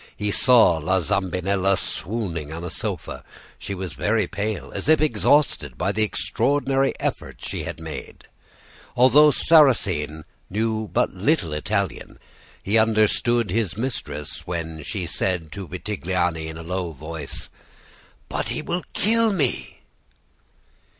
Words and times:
He 0.17 0.31
saw 0.31 0.77
La 0.79 0.99
Zambinella 0.99 1.77
swooning 1.77 2.51
on 2.51 2.63
a 2.63 2.71
sofa. 2.71 3.23
She 3.59 3.75
was 3.75 3.93
very 3.93 4.25
pale, 4.25 4.71
as 4.73 4.89
if 4.89 4.99
exhausted 4.99 5.77
by 5.77 5.91
the 5.91 6.01
extraordinary 6.01 6.93
effort 6.99 7.39
she 7.45 7.65
had 7.65 7.79
made. 7.79 8.25
Although 8.97 9.29
Sarrasine 9.29 10.23
knew 10.49 10.87
but 10.87 11.13
little 11.13 11.53
Italian, 11.53 12.17
he 12.63 12.79
understood 12.79 13.51
his 13.51 13.77
mistress 13.77 14.47
when 14.47 14.81
she 14.81 15.05
said 15.05 15.51
to 15.51 15.67
Vitagliani 15.67 16.47
in 16.47 16.57
a 16.57 16.63
low 16.63 16.93
voice: 16.93 17.51
"'But 18.27 18.47
he 18.47 18.63
will 18.63 18.81
kill 18.93 19.31
me! 19.31 19.81